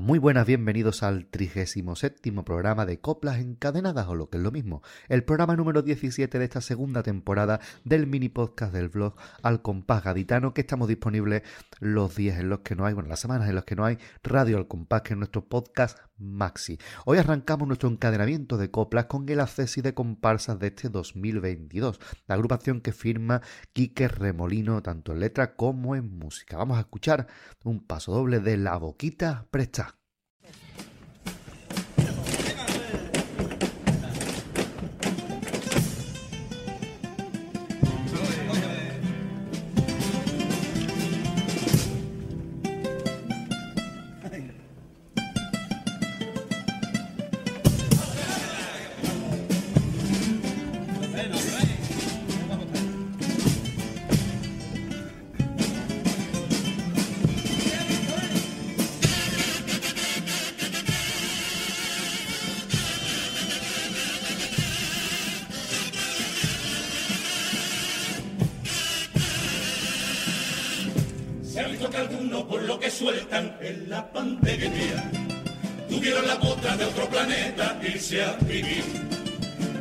[0.00, 4.82] Muy buenas, bienvenidos al 37 programa de Coplas Encadenadas, o lo que es lo mismo,
[5.08, 10.04] el programa número 17 de esta segunda temporada del mini podcast del blog Al Compás
[10.04, 11.42] Gaditano, que estamos disponibles
[11.78, 13.98] los días en los que no hay, bueno, las semanas en las que no hay
[14.22, 16.78] Radio Al Compás, que es nuestro podcast Maxi.
[17.04, 22.34] Hoy arrancamos nuestro encadenamiento de coplas con el acceso de comparsas de este 2022, la
[22.34, 26.56] agrupación que firma Quique Remolino tanto en letra como en música.
[26.56, 27.26] Vamos a escuchar
[27.64, 29.85] un paso doble de La Boquita Presta.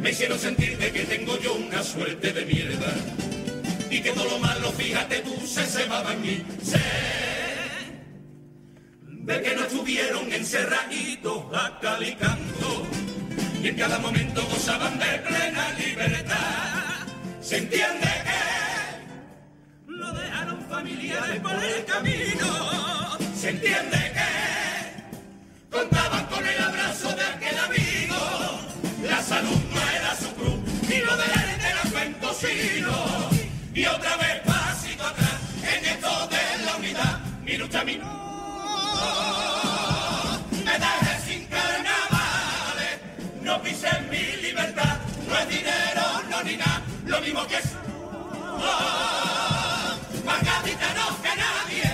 [0.05, 2.93] Me hicieron sentir de que tengo yo una suerte de mierda.
[3.89, 6.45] Y que todo lo malo, fíjate tú, se cebaba en mí.
[6.61, 6.79] Sé
[9.07, 12.87] de que no estuvieron encerraditos acalicando.
[13.63, 17.07] Y en cada momento gozaban de plena libertad.
[17.41, 22.94] Se entiende que lo dejaron familiares por el camino.
[23.45, 28.17] Se entiende que contaban con el abrazo de aquel amigo.
[29.03, 30.57] La salud no era su cruz,
[30.89, 33.29] y lo de la era cuento sino.
[33.71, 38.11] Y otra vez pasito atrás, en esto de la unidad, mi lucha, mi no.
[40.65, 42.99] Me dejé sin carnavales,
[43.43, 44.97] no pise mi libertad,
[45.27, 47.65] no es dinero, no ni nada, lo mismo que es.
[50.25, 51.84] Más gaditanos que nadie.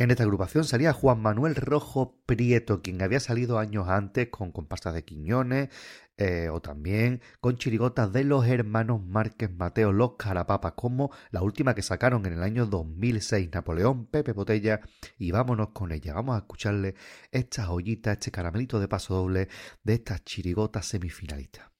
[0.00, 4.94] En esta agrupación salía Juan Manuel Rojo Prieto, quien había salido años antes con compastas
[4.94, 5.68] de Quiñones
[6.16, 11.74] eh, o también con chirigotas de los hermanos Márquez Mateo, los Carapapas, como la última
[11.74, 14.80] que sacaron en el año 2006, Napoleón, Pepe Botella,
[15.18, 16.14] y vámonos con ella.
[16.14, 16.94] Vamos a escucharle
[17.30, 19.48] esta joyita, este caramelito de paso doble
[19.84, 21.70] de estas chirigotas semifinalistas.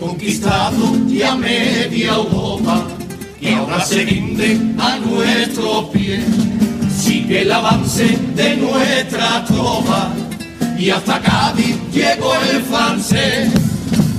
[0.00, 2.86] Conquistado ya media Europa
[3.38, 6.24] y ahora se rinde a nuestros pies.
[6.98, 10.10] Sigue el avance de nuestra tropa
[10.78, 13.52] y hasta Cádiz llegó el francés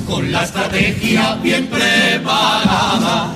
[0.08, 3.34] con la estrategia bien preparada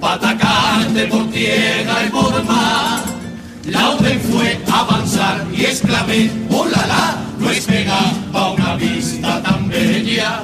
[0.00, 3.00] para atacarte por tierra y por mar.
[3.66, 7.16] La orden fue avanzar y exclamé, ¡hola la!
[7.38, 10.42] No esperaba una vista tan bella,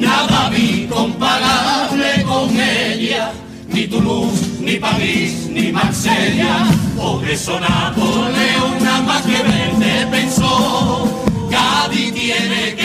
[0.00, 3.32] nada vi comparable con ella,
[3.68, 6.66] ni Toulouse, ni París, ni Marsella.
[6.96, 11.08] Por eso Napoleón nada más que verte pensó,
[11.50, 12.79] Cádiz tiene que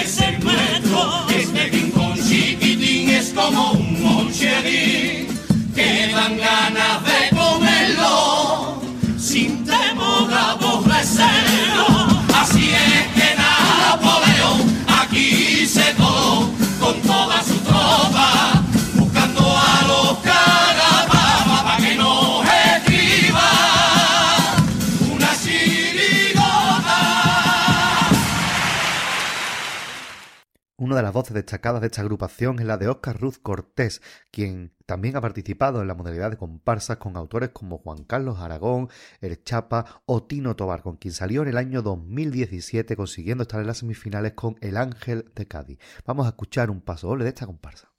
[30.77, 34.73] Una de las voces destacadas de esta agrupación es la de Óscar Ruz Cortés, quien
[34.85, 38.89] también ha participado en la modalidad de comparsas con autores como Juan Carlos Aragón,
[39.21, 43.67] El Chapa o Tino Tobar, con quien salió en el año 2017 consiguiendo estar en
[43.67, 45.79] las semifinales con El Ángel de Cádiz.
[46.05, 47.94] Vamos a escuchar un paso doble de esta comparsa.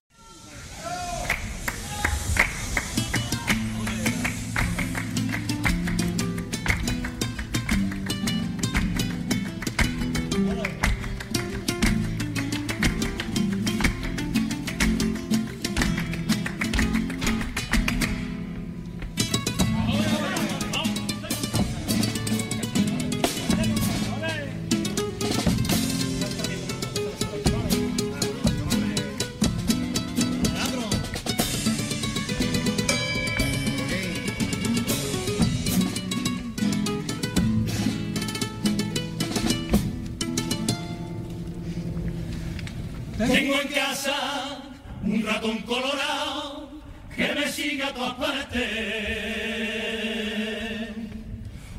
[43.63, 44.61] En casa
[45.03, 46.69] un ratón colorado
[47.15, 48.63] que me sigue a todas partes.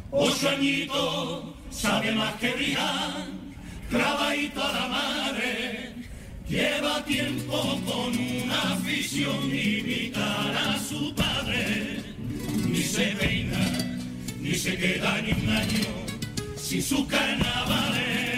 [0.10, 3.56] Ocho añitos, sabe más que Rihan,
[3.90, 5.94] clavadito a la madre.
[6.50, 12.02] Lleva tiempo con una afición imitar a su padre.
[12.66, 13.60] Ni se peina,
[14.40, 16.08] ni se queda ni un año
[16.56, 18.37] sin su carnavales.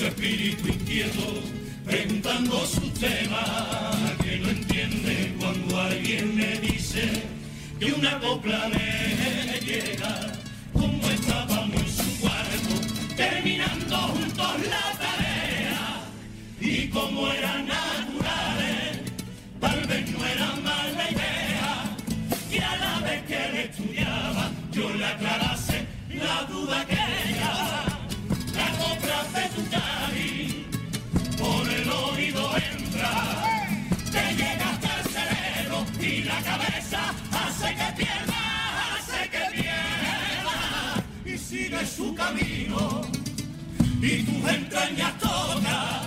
[0.00, 1.42] Su espíritu inquieto
[1.84, 3.44] preguntando su tema
[4.24, 7.22] que no entiende cuando alguien me dice
[7.78, 10.32] que una copla me llega
[10.72, 12.74] como estábamos en su cuarto
[13.14, 16.00] terminando juntos la tarea.
[16.62, 19.00] Y como eran naturales
[19.60, 21.96] tal vez no era mala idea
[22.50, 27.19] que a la vez que él estudiaba yo le aclarase la duda que
[42.00, 43.02] su camino
[44.00, 46.02] y tus entrañas toca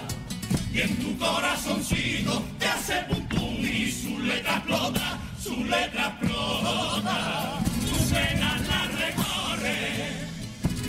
[0.74, 7.60] y en tu corazoncito te hace pum pum y su letra explota, su letra explota,
[7.88, 9.78] tus venas la recorre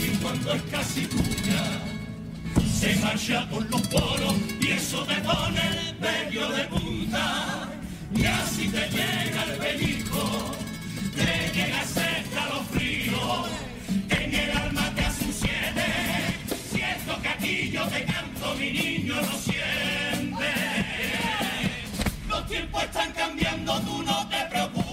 [0.00, 1.43] y cuando es casi tuya
[2.84, 7.68] se marcha por los poros y eso te pone el medio de punta.
[8.14, 10.52] Y así te llega el pellizco,
[11.16, 13.46] te llega ese escalofrío
[14.10, 15.88] en el alma te asuciede
[16.70, 20.52] si esto que aquí yo te canto mi niño lo siente.
[22.28, 24.83] Los tiempos están cambiando tú no te preocupes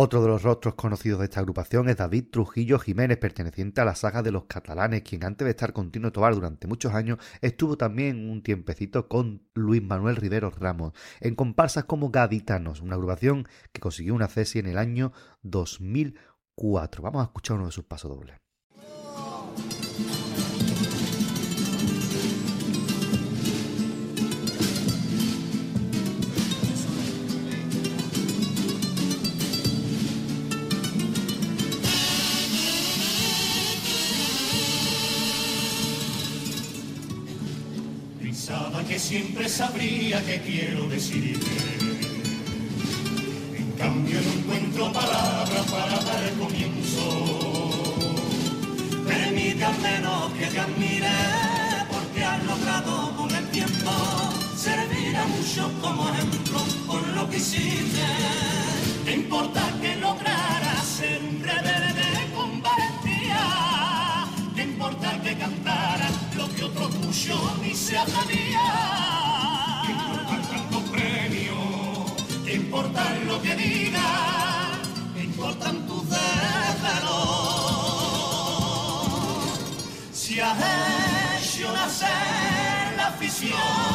[0.00, 3.96] Otro de los rostros conocidos de esta agrupación es David Trujillo Jiménez, perteneciente a la
[3.96, 7.76] saga de los catalanes, quien antes de estar con Tino Tobar durante muchos años estuvo
[7.76, 13.80] también un tiempecito con Luis Manuel Rivero Ramos, en comparsas como Gaditanos, una agrupación que
[13.80, 15.12] consiguió una cesi en el año
[15.42, 17.02] 2004.
[17.02, 18.36] Vamos a escuchar uno de sus pasodobles.
[38.38, 41.50] Pensaba que siempre sabría qué quiero decirte.
[43.56, 47.04] En cambio no encuentro palabras para dar comienzo.
[49.08, 51.18] Permite al menos que te admire
[51.90, 53.90] porque has logrado con el tiempo
[54.56, 58.06] servir a muchos como ejemplo por lo que hiciste.
[59.04, 64.28] ¿Qué importa que lograras ser un rebelde con valentía?
[64.54, 65.67] ¿Qué importa que cantara
[66.86, 69.82] mucho ni se atrevía?
[69.84, 72.12] ¿Qué importa tantos premios?
[72.44, 74.80] ¿Qué importa lo que diga?
[75.14, 77.18] ¿Qué importan tus desvelos?
[80.12, 83.87] Si has hecho nacer la afición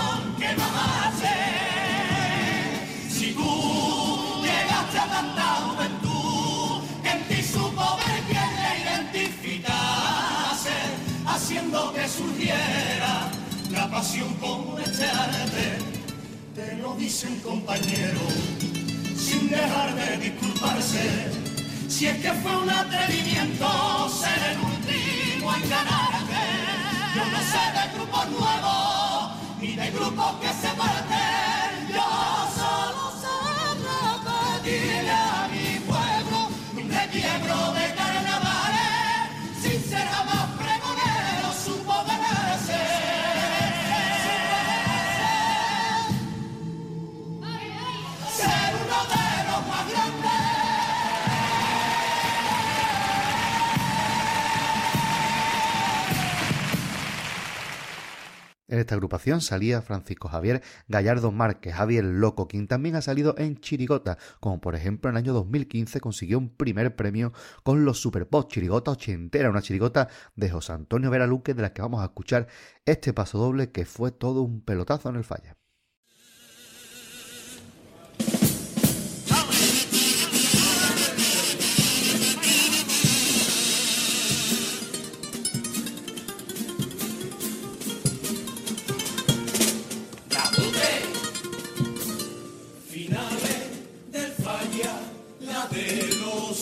[14.41, 15.77] por este arte.
[16.53, 18.19] Te lo dice un compañero,
[19.15, 21.31] sin dejar de disculparse.
[21.87, 26.43] Si es que fue un atrevimiento ser el último en ganarte.
[27.15, 29.31] Yo no sé de grupos nuevos,
[29.61, 31.12] ni de grupos que se parten.
[58.83, 64.17] Esta agrupación salía Francisco Javier Gallardo Márquez, Javier Loco, quien también ha salido en Chirigota,
[64.39, 68.91] como por ejemplo en el año 2015 consiguió un primer premio con los Superpop Chirigota
[68.91, 72.47] ochentera, una chirigota de José Antonio Vera Luque de la que vamos a escuchar
[72.85, 75.57] este paso doble que fue todo un pelotazo en el falla.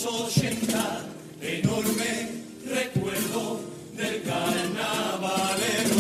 [0.06, 1.06] Ochenta,
[1.42, 3.62] enorme recuerdo
[3.96, 6.00] del carnavalero.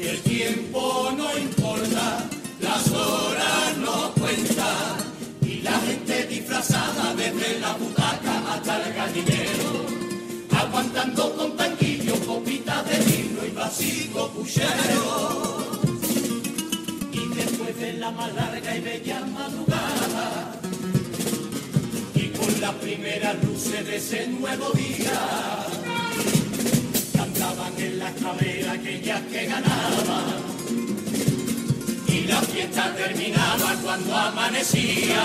[0.00, 2.24] El tiempo no importa,
[2.60, 4.96] las horas no cuentan,
[5.42, 9.86] y la gente disfrazada desde la butaca hasta el gallinero,
[10.50, 15.90] aguantando con tanquillo copitas de vino y vasico puchero.
[17.12, 20.53] Y después de la más larga y bella madrugada,
[22.94, 25.66] primeras luces de ese nuevo día,
[27.16, 30.42] cantaban en la escalera aquellas que ganaban.
[32.06, 35.24] Y la fiesta terminaba cuando amanecía.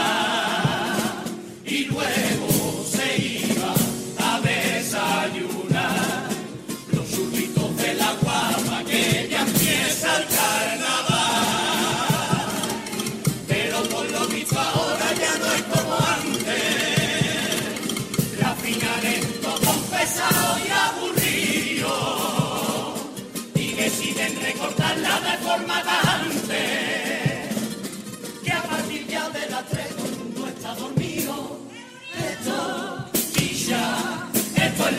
[1.64, 2.29] Y luego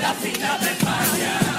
[0.00, 1.49] la fila de España.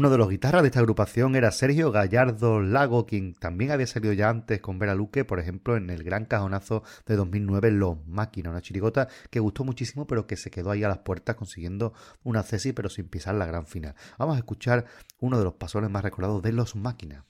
[0.00, 4.14] Uno de los guitarras de esta agrupación era Sergio Gallardo Lago, quien también había salido
[4.14, 8.52] ya antes con Vera Luque, por ejemplo, en el gran cajonazo de 2009 Los Máquinas,
[8.52, 11.92] una chirigota que gustó muchísimo, pero que se quedó ahí a las puertas consiguiendo
[12.22, 13.94] una cesi, pero sin pisar la gran final.
[14.16, 14.86] Vamos a escuchar
[15.18, 17.29] uno de los pasones más recordados de Los Máquinas.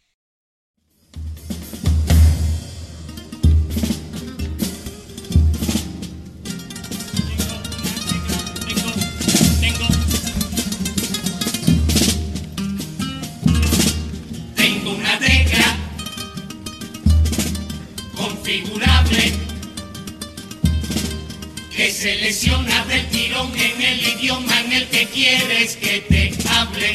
[21.80, 26.92] Que selecciona del tirón en el idioma en el que quieres que te hable.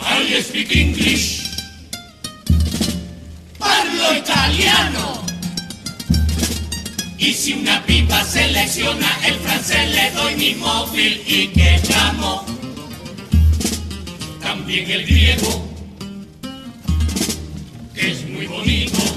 [0.00, 1.44] I speak English.
[3.56, 5.22] Parlo italiano.
[7.18, 12.44] Y si una pipa selecciona el francés le doy mi móvil y que llamo
[14.40, 15.68] también el griego,
[17.94, 19.11] que es muy bonito,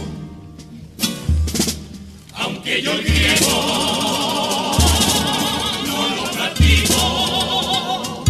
[2.65, 4.77] aunque yo el griego
[5.85, 8.23] no lo practico.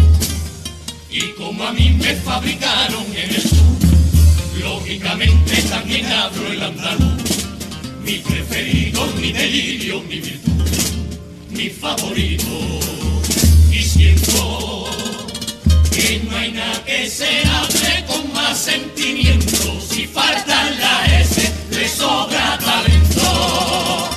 [1.10, 3.56] Y como a mí me fabricaron en el sur,
[4.60, 7.22] lógicamente también hablo el andaluz,
[8.04, 10.66] mi preferido, mi delirio, mi virtud,
[11.50, 12.44] mi favorito,
[13.72, 14.90] y siento
[15.90, 19.80] que no hay nada que se hable con más sentimiento.
[19.80, 24.15] Si falta la S, le sobra talento.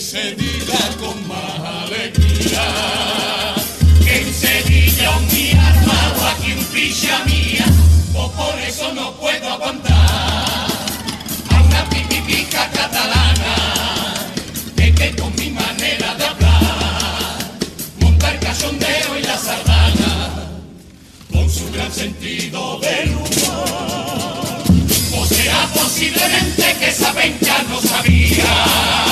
[0.00, 2.64] Se diga con más alegría.
[4.02, 7.66] Que en Sevilla un mi alma o aquí un picha mía,
[8.14, 10.66] o por eso no puedo aguantar.
[11.50, 13.59] A una pipipica catalana,
[21.60, 24.62] su gran sentido del humor.
[25.18, 29.09] O sea posiblemente que esa venga no sabía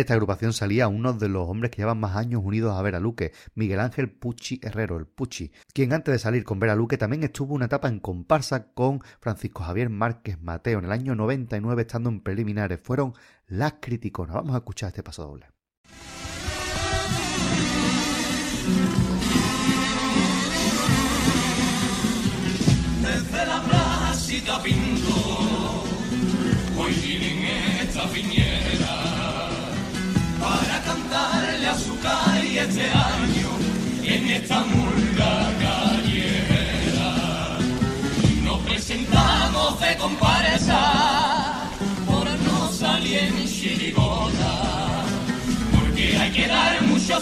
[0.00, 3.32] esta agrupación salía uno de los hombres que llevan más años unidos a Vera Luque,
[3.54, 7.54] Miguel Ángel Pucci Herrero, el Pucci, quien antes de salir con Vera Luque también estuvo
[7.54, 12.20] una etapa en comparsa con Francisco Javier Márquez Mateo en el año 99 estando en
[12.20, 12.80] preliminares.
[12.82, 13.14] Fueron
[13.46, 14.36] las criticonas.
[14.36, 15.46] Vamos a escuchar este paso doble.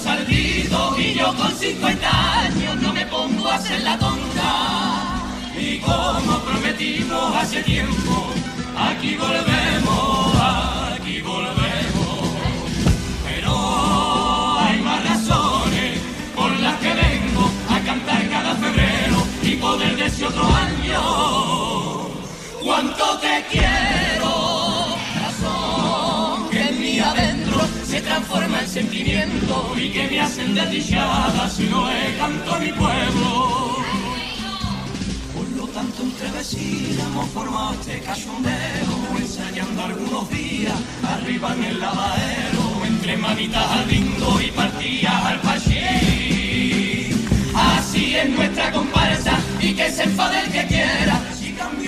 [0.06, 4.50] Ardidos y yo con 50 años no me pongo a hacer la tonta.
[5.58, 8.32] Y como prometimos hace tiempo,
[8.76, 10.36] aquí volvemos,
[10.92, 12.28] aquí volvemos.
[13.24, 15.98] Pero hay más razones
[16.34, 22.08] por las que vengo a cantar cada febrero y poder decir otro año.
[22.62, 24.17] Cuánto te quiero,
[28.18, 33.76] transforma en sentimiento y que me hacen desdichada si no es canto a mi pueblo.
[35.34, 41.80] Por lo tanto, entre vecinas hemos formado este cachondeo, ensayando algunos días arriba en el
[41.80, 47.10] lavadero, entre manitas al lindo y partidas al pachí.
[47.54, 51.37] Así es nuestra comparsa y que se enfade el que quiera.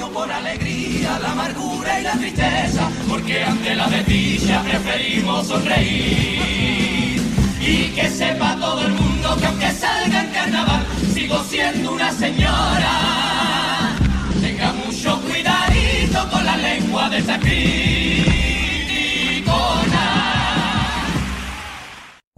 [0.09, 7.23] Por alegría, la amargura y la tristeza, porque ante la desdicha preferimos sonreír.
[7.61, 13.93] Y que sepa todo el mundo que aunque salga en carnaval, sigo siendo una señora.
[14.41, 17.39] Tenga mucho cuidadito con la lengua de esa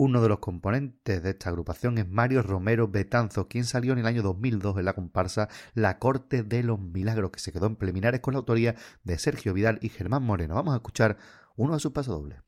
[0.04, 4.06] Uno de los componentes de esta agrupación es Mario Romero Betanzo, quien salió en el
[4.06, 8.18] año 2002 en la comparsa La Corte de los Milagros, que se quedó en preliminares
[8.18, 10.56] con la autoría de Sergio Vidal y Germán Moreno.
[10.56, 11.18] Vamos a escuchar
[11.54, 12.40] uno de sus pasodobles.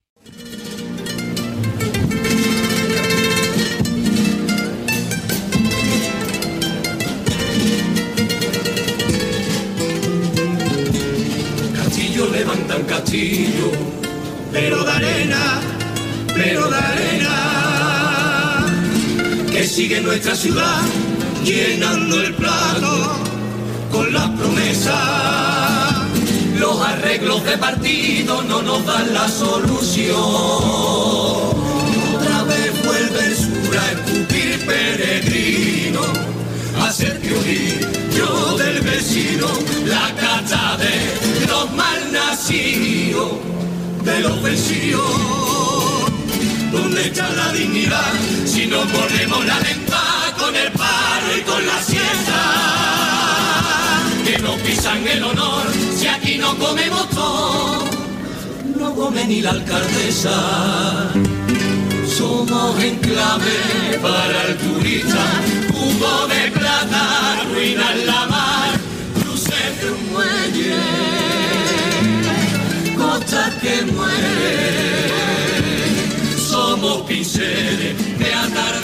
[11.76, 13.70] Castillo levantan castillo,
[14.50, 15.83] pero de arena,
[16.34, 17.36] pero de arena,
[19.50, 20.82] que sigue nuestra ciudad
[21.44, 23.12] llenando el plato
[23.92, 24.94] con las promesas.
[26.58, 30.16] Los arreglos de partido no nos dan la solución.
[32.16, 36.00] Otra vez vuelve el sur a escupir peregrino,
[36.80, 37.20] a ser
[38.16, 39.46] yo del vecino,
[39.86, 43.32] la cacha de los malnacidos,
[44.04, 45.63] de los vencidos.
[46.74, 48.12] ¿Dónde está la dignidad
[48.44, 50.02] si no ponemos la lengua
[50.36, 52.40] con el paro y con la siesta?
[54.24, 57.84] Que no pisan el honor si aquí no comemos todo,
[58.76, 61.10] no come ni la alcaldesa.
[62.18, 63.56] Somos enclave
[64.02, 65.24] para el turista,
[65.70, 68.70] cubo de plata, ruina en la mar,
[69.20, 70.74] cruces de un muelle,
[72.96, 75.03] costas que mueren.
[76.84, 78.83] Somos pinceles de atardecer,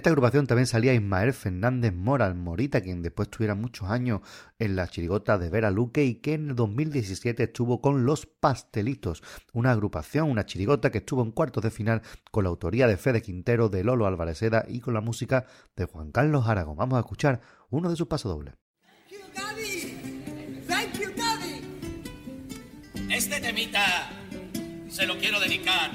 [0.00, 4.22] esta agrupación también salía Ismael Fernández Mora, el Morita, quien después tuviera muchos años
[4.58, 9.22] en la chirigota de Vera Luque y que en el 2017 estuvo con Los Pastelitos,
[9.52, 13.20] una agrupación, una chirigota que estuvo en cuartos de final con la autoría de Fede
[13.20, 15.44] Quintero, de Lolo Alvarezeda y con la música
[15.76, 16.78] de Juan Carlos Aragón.
[16.78, 18.54] Vamos a escuchar uno de sus pasodobles.
[19.06, 20.62] Thank you, Daddy.
[20.66, 21.60] Thank you, Daddy.
[23.14, 24.08] Este temita
[24.88, 25.90] se lo quiero dedicar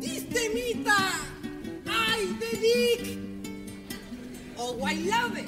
[0.00, 1.09] This temita.
[4.80, 5.46] Oh, I love it.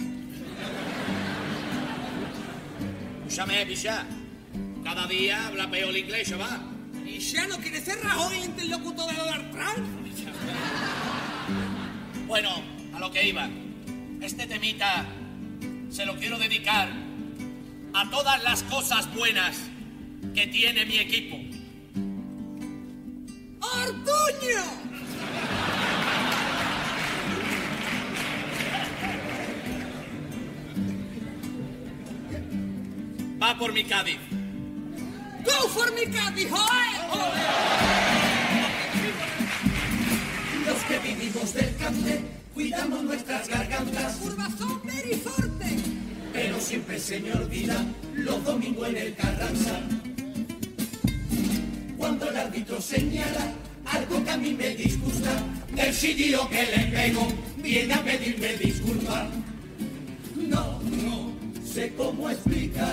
[3.27, 4.05] Escúchame, picha.
[4.85, 6.61] Cada día habla peor el inglés, chaval.
[7.07, 9.89] ¿Y ya no quiere ser Rajoy el interlocutor de Donald Trump?
[12.27, 12.51] Bueno,
[12.95, 13.49] a lo que iba.
[14.21, 15.07] Este temita
[15.91, 16.91] se lo quiero dedicar
[17.95, 19.57] a todas las cosas buenas
[20.35, 21.37] que tiene mi equipo.
[23.61, 24.82] ¡Ortuño!
[33.53, 34.17] Va por mi Cádiz.
[35.45, 36.89] Go for me, Cádiz, joe!
[40.67, 42.21] Los que vivimos del cante,
[42.55, 45.77] cuidamos nuestras gargantas, Curvazón very forte.
[46.33, 47.85] pero siempre se me olvida
[48.15, 49.81] los domingos en el Carranza.
[51.99, 53.53] Cuando el árbitro señala
[53.85, 55.31] algo que a mí me disgusta,
[55.77, 59.42] el sitio que le pego viene a pedirme disculpas.
[61.73, 62.91] Sé cómo explicarlo,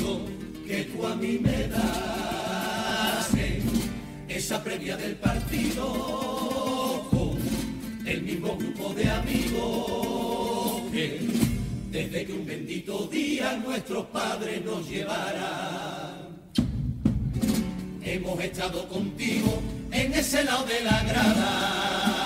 [0.00, 0.20] lo
[0.66, 3.30] que tú a mí me das.
[4.26, 7.38] Esa previa del partido con
[8.04, 11.20] el mismo grupo de amigos que
[11.92, 16.40] desde que un bendito día nuestros padres nos llevarán.
[18.02, 22.19] hemos estado contigo en ese lado de la grada.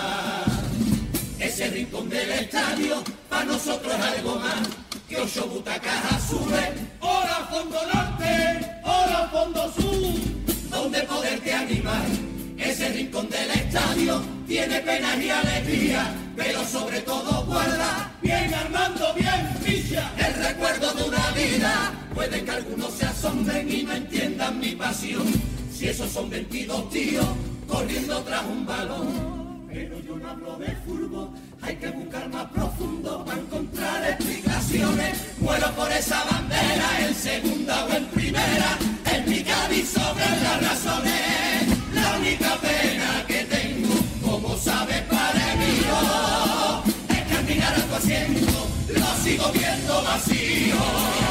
[1.54, 4.68] Ese rincón del estadio, para nosotros es algo más
[5.08, 6.70] que ocho butacas azules.
[6.98, 10.20] Hora fondo norte, hora fondo sur,
[10.68, 12.06] donde poderte animar.
[12.58, 19.56] Ese rincón del estadio tiene penas y alegría, pero sobre todo guarda bien Armando, bien
[19.62, 20.10] ficha.
[20.18, 25.32] El recuerdo de una vida, puede que algunos se asombren y no entiendan mi pasión.
[25.72, 27.26] Si esos son 22 tíos
[27.68, 29.43] corriendo tras un balón.
[29.74, 35.18] Pero yo no hablo de fútbol, hay que buscar más profundo para encontrar explicaciones.
[35.40, 38.78] Muero por esa bandera, en segunda o en primera,
[39.12, 41.92] en mi Cádiz sobre las razones.
[41.92, 45.80] La única pena que tengo, como sabes, para mí,
[47.08, 51.23] es que al mirar a tu asiento, lo sigo viendo vacío.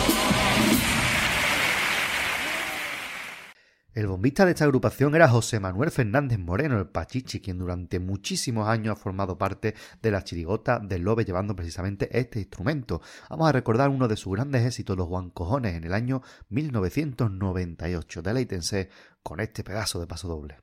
[4.04, 8.68] El bombista de esta agrupación era José Manuel Fernández Moreno, el Pachichi, quien durante muchísimos
[8.68, 13.02] años ha formado parte de la chirigota del Lobe llevando precisamente este instrumento.
[13.30, 18.22] Vamos a recordar uno de sus grandes éxitos, los Guancojones, en el año 1998.
[18.22, 18.90] Deleítense
[19.24, 20.58] con este pedazo de paso doble.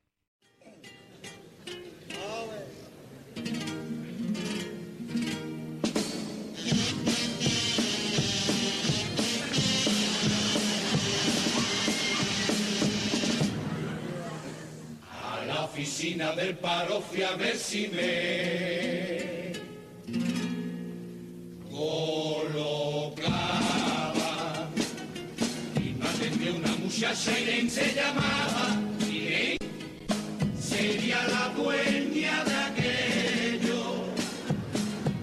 [16.21, 19.53] Oficina del paro fui a ver si me
[21.71, 23.31] colocaba
[25.77, 28.77] y me atendió una muchacha y se llamaba
[29.09, 29.57] y
[30.61, 34.05] sería la dueña de aquello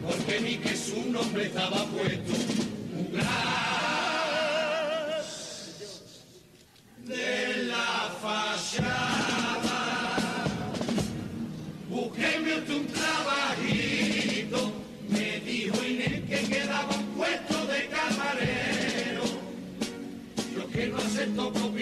[0.04, 2.34] porque ni que su nombre estaba puesto.
[2.98, 3.67] Un de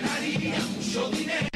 [0.00, 1.47] porque ganaría mucho dinero.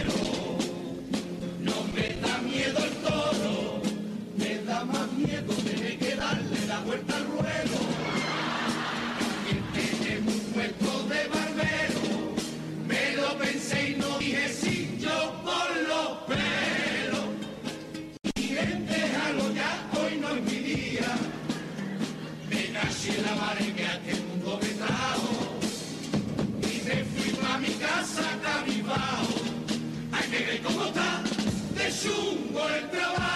[32.91, 33.33] Trabajo.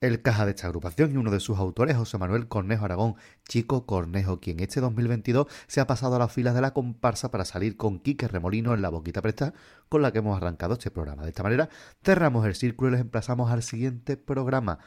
[0.00, 3.84] El caja de esta agrupación y uno de sus autores, José Manuel Cornejo Aragón, Chico
[3.84, 7.76] Cornejo, quien este 2022 se ha pasado a las filas de la comparsa para salir
[7.76, 9.52] con Quique Remolino en la boquita presta
[9.90, 11.24] con la que hemos arrancado este programa.
[11.24, 11.68] De esta manera
[12.02, 14.78] cerramos el círculo y les emplazamos al siguiente programa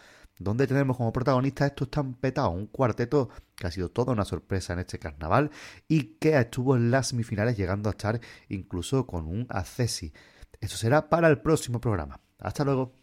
[0.43, 4.73] donde tenemos como protagonista estos tan petados, un cuarteto que ha sido toda una sorpresa
[4.73, 5.51] en este carnaval
[5.87, 10.13] y que estuvo en las semifinales llegando a estar incluso con un accesi.
[10.59, 12.19] Eso será para el próximo programa.
[12.39, 13.02] Hasta luego.